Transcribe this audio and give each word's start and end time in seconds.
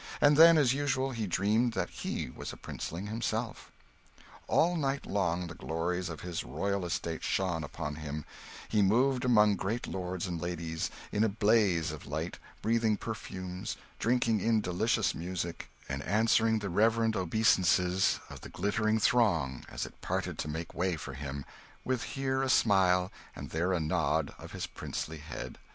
And 0.19 0.35
then, 0.35 0.57
as 0.57 0.73
usual, 0.73 1.11
he 1.11 1.27
dreamed 1.27 1.73
that 1.73 1.91
he 1.91 2.31
was 2.31 2.51
a 2.51 2.57
princeling 2.57 3.05
himself. 3.05 3.71
All 4.47 4.75
night 4.75 5.05
long 5.05 5.45
the 5.45 5.53
glories 5.53 6.09
of 6.09 6.21
his 6.21 6.43
royal 6.43 6.85
estate 6.87 7.21
shone 7.23 7.63
upon 7.63 7.97
him; 7.97 8.25
he 8.67 8.81
moved 8.81 9.23
among 9.23 9.57
great 9.57 9.85
lords 9.85 10.25
and 10.25 10.41
ladies, 10.41 10.89
in 11.11 11.23
a 11.23 11.29
blaze 11.29 11.91
of 11.91 12.07
light, 12.07 12.39
breathing 12.63 12.97
perfumes, 12.97 13.77
drinking 13.99 14.39
in 14.41 14.59
delicious 14.59 15.13
music, 15.13 15.69
and 15.87 16.01
answering 16.01 16.57
the 16.57 16.69
reverent 16.71 17.15
obeisances 17.15 18.19
of 18.27 18.41
the 18.41 18.49
glittering 18.49 18.97
throng 18.97 19.63
as 19.69 19.85
it 19.85 20.01
parted 20.01 20.39
to 20.39 20.47
make 20.47 20.73
way 20.73 20.95
for 20.95 21.13
him, 21.13 21.45
with 21.85 22.01
here 22.17 22.41
a 22.41 22.49
smile, 22.49 23.11
and 23.35 23.51
there 23.51 23.71
a 23.71 23.79
nod 23.79 24.33
of 24.39 24.51
his 24.53 24.65
princely 24.65 25.19
head. 25.19 25.59